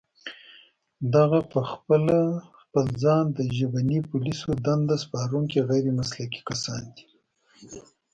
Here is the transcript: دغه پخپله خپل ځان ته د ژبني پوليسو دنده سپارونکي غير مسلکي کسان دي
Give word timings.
دغه 1.15 1.39
پخپله 1.53 2.19
خپل 2.61 2.85
ځان 3.03 3.25
ته 3.35 3.41
د 3.47 3.51
ژبني 3.57 3.99
پوليسو 4.09 4.49
دنده 4.65 4.95
سپارونکي 5.03 5.59
غير 5.69 5.85
مسلکي 5.99 6.41
کسان 6.49 6.83
دي 6.95 7.05